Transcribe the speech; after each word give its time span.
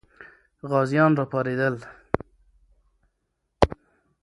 غازیان 0.71 1.11
راپارېدل. 1.19 1.75